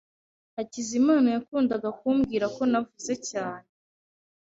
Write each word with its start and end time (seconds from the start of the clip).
Hakizimana 0.55 1.27
yakundaga 1.35 1.89
kumbwira 1.99 2.45
ko 2.55 2.61
navuze 2.71 3.13
cyane. 3.29 3.67